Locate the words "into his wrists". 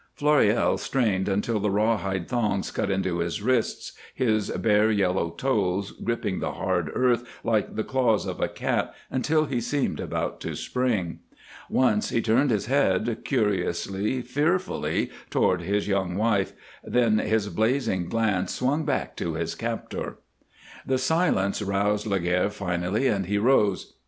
2.89-3.91